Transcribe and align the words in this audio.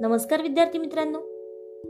नमस्कार 0.00 0.42
विद्यार्थी 0.42 0.78
मित्रांनो. 0.78 1.18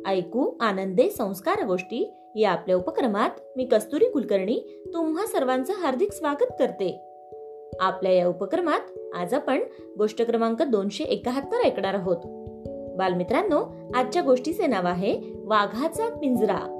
ऐकू 0.06 0.50
आनंदे 0.60 1.10
संस्कार 1.10 1.66
गोष्टी 1.66 2.14
या 2.36 2.50
आपल्या 2.50 2.76
उपक्रमात 2.76 3.30
मी 3.56 3.64
कस्तुरी 3.64 4.10
कुलकर्णी 4.10 4.84
तुम्हा 4.94 5.26
सर्वांचं 5.26 5.72
हार्दिक 5.72 6.12
स्वागत 6.12 6.52
करते. 6.58 7.00
आपल्या 7.80 8.12
या 8.12 8.28
उपक्रमात 8.28 9.14
आज 9.14 9.34
आपण 9.34 9.60
गोष्ट 9.98 10.22
क्रमांक 10.22 10.62
दोनशे 10.62 11.04
एकाहत्तर 11.04 11.56
ऐकणार 11.56 11.94
आहोत. 11.94 12.16
बालमित्रांनो 12.98 13.64
आजच्या 13.94 14.22
गोष्टीचे 14.22 14.66
नाव 14.66 14.86
आहे 14.86 15.20
वाघाचा 15.44 16.08
पिंजरा. 16.08 16.74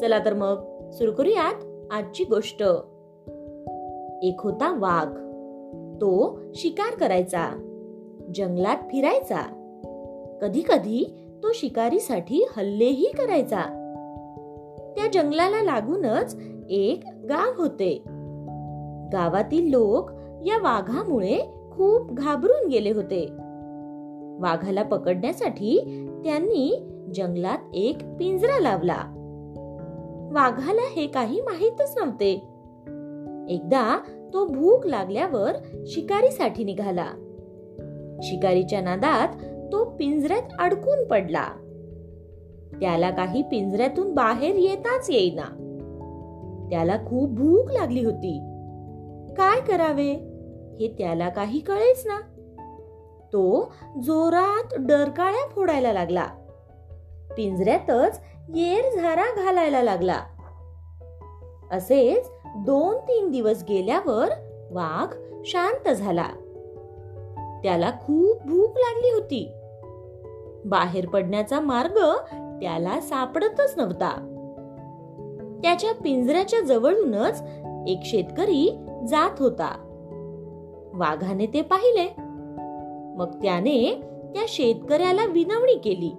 चला 0.00 0.24
तर 0.24 0.34
मग 0.34 0.90
सुरू 0.90 1.12
करूयात 1.12 1.88
आजची 1.90 2.24
गोष्ट. 2.24 2.62
एक 4.22 4.36
होता 4.40 4.78
वाघ. 4.78 5.26
तो 6.00 6.38
शिकार 6.54 6.98
करायचा. 6.98 7.50
जंगलात 8.34 8.76
फिरायचा. 8.76 9.62
कधी 10.42 10.60
कधी 10.60 11.14
तो 11.42 11.52
शिकारीसाठी 11.54 12.46
हल्लेही 12.56 13.06
करायचा. 13.18 13.62
त्या 14.96 15.06
जंगलाला 15.12 15.62
लागूनच 15.62 16.36
एक 16.70 17.00
गाव 17.28 17.62
होते. 17.62 18.02
गावातील 19.12 19.70
लोक 19.70 20.10
या 20.46 20.62
वाघामुळे 20.62 21.38
खूप 21.72 22.12
घाबरून 22.12 22.68
गेले 22.68 22.90
होते. 22.90 23.26
वाघाला 24.40 24.82
पकडण्यासाठी 24.82 25.78
त्यांनी 26.24 26.88
जंगलात 27.14 27.58
एक 27.74 27.96
पिंजरा 28.18 28.60
लावला. 28.60 28.98
वाघाला 30.32 30.80
हे 30.96 31.06
काही 31.06 31.40
माहीतच 31.40 31.94
नव्हते. 31.98 32.32
एकदा 33.48 34.00
तो 34.32 34.46
भूक 34.46 34.86
लागल्यावर 34.86 35.52
शिकारीसाठी 35.86 36.64
निघाला. 36.64 37.06
शिकारीच्या 38.22 38.80
नादात 38.80 39.28
तो 39.72 39.84
पिंजऱ्यात 39.84 40.42
अडकून 40.58 41.04
पडला. 41.04 41.48
त्याला 42.80 43.10
काही 43.10 43.42
पिंजऱ्यातून 43.42 44.14
बाहेर 44.14 44.54
येताच 44.54 45.10
येईना. 45.10 45.62
त्याला 46.70 46.96
खूप 46.96 47.30
भूक 47.30 47.70
लागली 47.70 48.04
होती. 48.04 48.38
काय 49.34 49.60
करावे? 49.60 50.12
हे 50.80 50.94
त्याला 50.98 51.28
काही 51.28 51.60
कळेच 51.60 52.06
ना. 52.06 52.20
तो 53.32 53.72
जोरात 54.02 54.74
डरकाळ्या 54.78 55.48
फोडायला 55.48 55.92
लागला. 55.92 56.26
पिंजऱ्यातच 57.36 58.20
येर 58.54 59.00
झारा 59.00 59.44
घालायला 59.44 59.82
लागला. 59.82 60.20
असेच 61.70 62.30
दोन 62.56 62.96
तीन 62.96 63.30
दिवस 63.30 63.64
गेल्यावर 63.68 64.28
वाघ 64.70 65.14
शांत 65.44 65.92
झाला. 65.92 66.28
त्याला 67.62 67.90
खूप 67.90 68.42
भूक 68.46 68.70
लागली 68.76 69.10
होती. 69.10 69.55
बाहेर 70.66 71.08
पडण्याचा 71.08 71.60
मार्ग 71.60 71.94
त्याला 72.60 73.00
सापडतच 73.00 73.74
नव्हता. 73.76 74.32
त्याच्या 75.62 75.92
पिंजऱ्याच्या 75.92 76.60
जवळूनच 76.60 77.42
एक 77.88 78.00
शेतकरी 78.04 78.86
जात 79.08 79.30
होता. 79.38 79.82
वाघाने 80.94 81.46
ते 81.46 81.62
पाहिले. 81.62 82.08
मग 83.16 83.42
त्याने 83.42 84.00
त्या 84.34 84.42
शेतकऱ्याला 84.48 85.24
विनवणी 85.24 85.74
केली. 85.74 86.10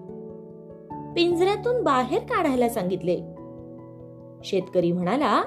पिंजऱ्यातून 1.15 1.83
बाहेर 1.83 2.19
काढायला 2.19 2.69
सांगितले. 2.69 3.21
शेतकरी 4.43 4.91
म्हणाला 4.91 5.41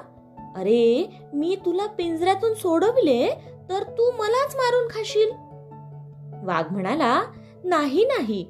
अरे 0.57 1.17
मी 1.33 1.57
तुला 1.67 1.87
पिंजऱ्यातून 1.87 2.55
सोडविले 2.55 3.29
तर 3.69 3.83
तू 3.83 4.11
मलाच 4.11 4.57
मारून 4.57 4.89
खाशील. 4.89 5.31
वाघ 6.47 6.73
म्हणाला 6.73 7.23
नाही 7.65 8.05
नाही. 8.05 8.47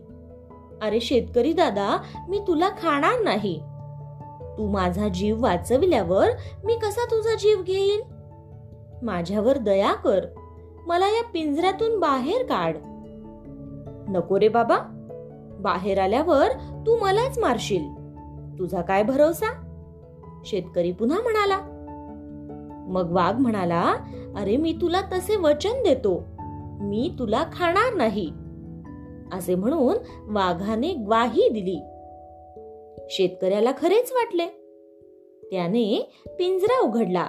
अरे 0.82 1.00
शेतकरी 1.00 1.52
दादा 1.52 1.98
मी 2.28 2.38
तुला 2.46 2.68
खाणार 2.68 3.20
नाही. 3.24 3.60
तू 4.58 4.68
माझा 4.68 5.08
जीव 5.08 5.42
वाचविल्यावर 5.42 6.28
मी 6.64 6.74
कसा 6.74 7.04
तुझा 7.04 7.34
जीव 7.34 7.62
घेईन? 7.62 8.00
माझ्यावर 9.02 9.58
दया 9.58 9.92
कर. 9.92 10.26
मला 10.86 11.08
या 11.08 11.24
पिंजऱ्यातून 11.24 12.00
बाहेर 12.00 12.42
काढ. 12.42 12.76
नको 14.08 14.40
रे 14.40 14.48
बाबा. 14.48 14.76
बाहेर 15.60 15.98
आल्यावर 15.98 16.48
तू 16.86 16.96
मलाच 16.96 17.38
मारशील. 17.38 17.84
तुझा 18.58 18.80
काय 18.80 19.02
भरोसा? 19.02 19.66
शेतकरी 20.44 20.92
पुन्हा 20.92 21.18
म्हणाला. 21.20 21.58
मग 22.88 23.12
वाघ 23.12 23.38
म्हणाला 23.38 23.94
अरे 24.36 24.56
मी 24.56 24.72
तुला 24.72 25.00
तसे 25.00 25.36
वचन 25.36 25.82
देतो. 25.82 26.24
मी 26.80 27.14
तुला 27.18 27.44
खाणार 27.52 27.94
नाही. 27.94 28.32
असे 29.32 29.54
म्हणून 29.54 29.96
वाघाने 30.36 30.92
ग्वाही 30.92 31.48
दिली. 31.48 31.80
शेतकऱ्याला 33.10 33.72
खरेच 33.78 34.12
वाटले. 34.12 34.46
त्याने 35.50 36.12
पिंजरा 36.26 36.80
उघडला 36.80 37.28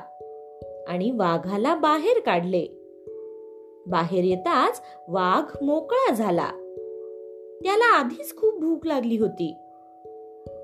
आणि 0.87 1.11
वाघाला 1.11 1.75
बाहेर 1.75 2.19
काढले. 2.19 2.65
बाहेर 3.87 4.23
येताच 4.23 4.81
वाघ 5.07 5.63
मोकळा 5.63 6.13
झाला. 6.13 6.49
त्याला 7.63 7.95
आधीच 7.95 8.35
खूप 8.35 8.59
भूक 8.59 8.87
लागली 8.87 9.17
होती. 9.17 9.53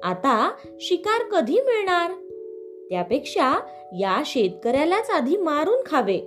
आता 0.04 0.52
शिकार 0.80 1.24
कधी 1.24 1.54
मिळणार? 1.54 2.12
त्यापेक्षा 2.90 3.54
या 3.94 4.22
शेतकऱ्यालाच 4.26 5.10
आधी 5.10 5.38
मारून 5.38 5.84
खावे 5.86 6.20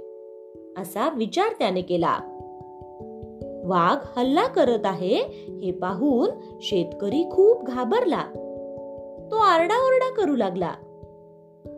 असा 0.79 1.09
विचार 1.17 1.53
त्याने 1.59 1.83
केला. 1.83 2.30
वाघ 3.65 4.19
हल्ला 4.19 4.47
करत 4.47 4.87
आहे 4.87 5.17
हे 5.63 5.73
पाहून 5.73 6.31
शेतकरी 6.61 7.25
खूप 7.31 7.65
घाबरला. 7.65 8.23
तो 9.31 9.37
आरडाओरडा 9.37 10.15
करू 10.15 10.37
लागला. 10.37 10.73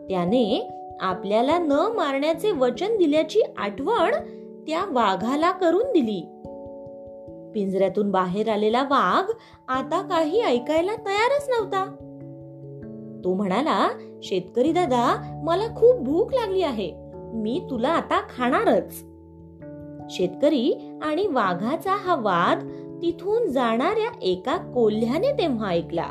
त्याने 0.09 0.69
आपल्याला 1.01 1.57
न 1.57 1.71
मारण्याचे 1.71 2.51
वचन 2.51 2.97
दिल्याची 2.97 3.41
आठवण 3.57 4.11
त्या 4.67 4.85
वाघाला 4.91 5.51
करून 5.51 5.83
दिली. 5.83 6.21
पिंजऱ्यातून 7.55 8.11
बाहेर 8.11 8.49
आलेला 8.49 8.83
वाघ 8.83 9.31
आता 9.67 10.01
काही 10.01 10.41
ऐकायला 10.41 10.95
तयारच 10.95 11.49
नव्हता. 11.49 11.85
तो 13.23 13.33
म्हणाला 13.33 13.89
शेतकरी 14.23 14.71
दादा 14.71 15.39
मला 15.43 15.67
खूप 15.67 15.95
भूक 15.99 16.33
लागली 16.33 16.61
आहे. 16.61 16.91
मी 17.15 17.67
तुला 17.69 17.89
आता 17.89 18.21
खाणारच. 18.37 19.12
शेतकरी 20.09 20.91
आणि 21.01 21.27
वाघाचा 21.27 21.95
हा 21.95 22.15
वाद 22.15 22.67
तिथून 23.01 23.47
जाणाऱ्या 23.47 24.19
एका 24.21 24.57
कोल्ह्याने 24.57 25.31
तेव्हा 25.31 25.69
ऐकला. 25.69 26.05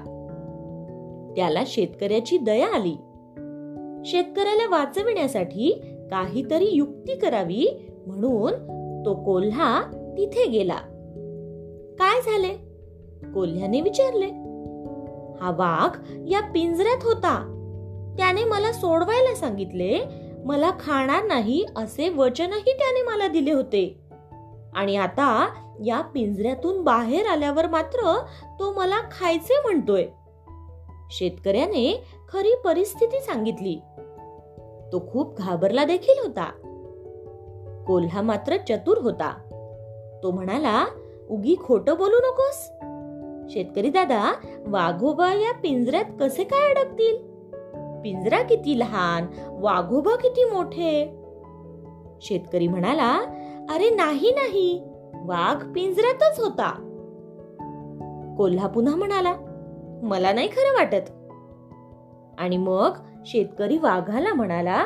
त्याला 1.36 1.62
शेतकऱ्याची 1.66 2.38
दया 2.38 2.66
आली. 2.66 2.94
शेतकऱ्याला 4.04 4.70
वाचविण्यासाठी 4.70 5.82
काहीतरी 6.10 6.68
युक्ती 6.72 7.16
करावी 7.16 7.66
म्हणून 8.06 8.52
तो 9.06 9.14
कोल्हा 9.14 9.82
तिथे 10.18 10.46
गेला. 10.48 10.76
काय 11.98 12.20
झाले? 12.20 12.72
कोल्ह्याने 13.34 13.80
विचारले. 13.80 14.26
हा 15.40 15.50
वाघ 15.50 15.98
या 16.28 16.40
पिंजऱ्यात 16.40 16.98
होता. 17.02 17.48
त्याने 18.18 18.44
मला 18.44 18.72
सोडवायला 18.72 19.34
सांगितले 19.34 19.98
मला 20.44 20.70
खाणार 20.80 21.24
नाही 21.24 21.66
असे 21.76 22.08
वचनही 22.08 22.72
त्याने 22.72 23.02
मला 23.02 23.28
दिले 23.28 23.52
होते. 23.52 24.00
आणि 24.74 24.96
आता 24.96 25.48
या 25.84 26.00
पिंजऱ्यातून 26.00 26.82
बाहेर 26.82 27.26
आल्यावर 27.26 27.66
मात्र 27.66 28.20
तो 28.58 28.72
मला 28.72 29.00
खायचे 29.00 29.60
म्हणतोय. 29.60 30.06
शेतकऱ्याने 31.10 32.04
खरी 32.32 32.54
परिस्थिती 32.64 33.20
सांगितली. 33.20 33.80
तो 34.92 35.08
खूप 35.12 35.38
घाबरला 35.38 35.84
देखील 35.84 36.18
होता. 36.18 36.44
कोल्हा 37.86 38.22
मात्र 38.22 38.56
चतुर 38.56 38.98
होता. 38.98 39.34
तो 40.22 40.30
म्हणाला 40.30 40.86
उगी 41.30 41.56
खोट 41.64 41.90
बोलू 41.90 42.16
नकोस. 42.16 42.70
शेतकरी 43.52 43.88
दादा 43.88 44.32
वाघोबा 44.66 45.32
या 45.34 45.52
पिंजऱ्यात 45.52 46.04
कसे 46.20 46.44
काय 46.44 46.74
अडकतील? 46.74 47.31
पिंजरा 48.04 48.42
किती 48.42 48.78
लहान 48.78 49.26
वाघोबा 49.48 50.16
किती 50.16 50.44
मोठे. 50.44 51.18
शेतकरी 52.22 52.68
म्हणाला 52.68 53.20
अरे 53.70 53.90
नाही 53.90 54.30
नाही 54.30 54.82
वाघ 55.14 55.72
पिंजऱ्यातच 55.74 56.40
होता. 56.40 56.88
कोल्हा 58.38 58.66
पुन्हा 58.66 58.96
म्हणाला 58.96 59.34
मला 60.02 60.32
नाही 60.32 60.48
खरं 60.48 60.72
वाटत. 60.74 61.10
आणि 62.38 62.56
मग 62.56 62.96
शेतकरी 63.26 63.78
वाघाला 63.78 64.34
म्हणाला 64.34 64.84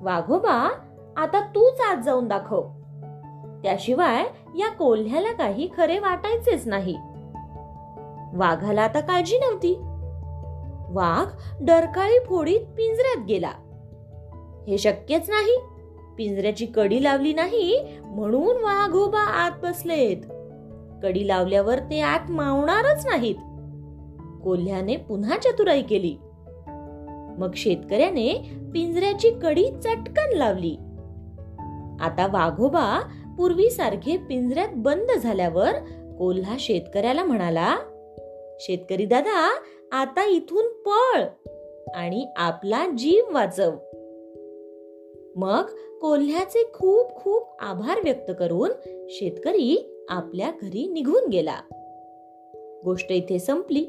वाघोबा 0.00 0.70
आता 1.16 1.40
तूच 1.40 1.80
आज 1.80 2.04
जाऊन 2.04 2.28
दाखव. 2.28 2.62
त्याशिवाय 3.62 4.24
या 4.58 4.68
कोल्ह्याला 4.68 5.32
काही 5.32 5.70
खरे 5.76 5.98
वाटायचेच 5.98 6.66
नाही. 6.66 6.96
वाघाला 8.34 8.82
आता 8.82 9.00
काळजी 9.00 9.38
नव्हती. 9.38 9.85
वाघ 10.88 11.26
डरकाळी 11.60 12.18
फोडीत 12.26 12.60
पिंजऱ्यात 12.60 13.26
गेला. 13.26 13.52
हे 14.68 14.78
शक्यच 14.78 15.30
नाही. 15.30 15.60
पिंजऱ्याची 16.16 16.66
कडी 16.66 17.02
लावली 17.02 17.34
नाही 17.34 17.86
म्हणून 18.04 18.56
वाघोबा 18.56 19.18
आत 19.18 19.50
बसलेत. 19.62 20.16
कडी 21.02 21.28
लावल्यावर 21.28 21.78
ते 21.78 22.00
आत 22.00 22.30
मावणारच 22.30 23.06
नाहीत. 23.06 23.34
कोल्ह्याने 24.44 24.96
पुन्हा 24.96 25.36
चतुराई 25.38 25.82
केली. 25.82 26.16
मग 27.38 27.50
शेतकऱ्याने 27.56 28.50
पिंजऱ्याची 28.74 29.30
कडी 29.30 29.64
चटकन 29.64 30.36
लावली. 30.36 30.76
आता 32.00 32.26
वाघोबा 32.32 33.00
पूर्वीसारखे 33.38 34.16
पिंजऱ्यात 34.16 34.68
बंद 34.74 35.18
झाल्यावर 35.22 35.72
कोल्हा 36.18 36.56
शेतकऱ्याला 36.58 37.24
म्हणाला 37.24 37.76
शेतकरी 38.60 39.04
दादा 39.04 39.50
आता 39.92 40.30
इथून 40.30 40.64
पळ 40.68 41.22
आणि 41.94 42.26
आपला 42.36 42.86
जीव 42.98 43.34
वाचव. 43.34 43.70
मग 45.36 45.62
कोल्ह्याचे 46.00 46.70
खूप 46.74 47.16
खूप 47.16 47.48
आभार 47.60 48.00
व्यक्त 48.04 48.32
करून 48.38 48.70
शेतकरी 49.08 50.04
आपल्या 50.08 50.50
घरी 50.62 50.88
निघून 50.88 51.28
गेला. 51.28 51.56
गोष्ट 52.84 53.12
इथे 53.12 53.38
संपली. 53.38 53.84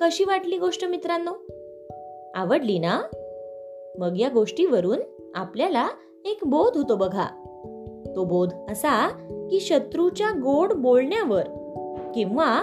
कशी 0.00 0.24
वाटली 0.24 0.58
गोष्ट 0.58 0.84
मित्रांनो? 0.84 1.30
आवडली 2.34 2.78
ना? 2.78 3.02
मग 3.98 4.20
या 4.20 4.28
गोष्टीवरून 4.28 4.98
आपल्याला 5.34 5.88
एक 6.24 6.38
बोध 6.46 6.76
होतो 6.76 6.96
बघा. 6.96 7.26
तो 8.16 8.24
बोध 8.24 8.52
असा 8.70 9.08
की 9.50 9.60
शत्रूच्या 9.60 10.30
गोड 10.30 10.72
बोलण्यावर 10.72 11.42
किंवा 12.14 12.62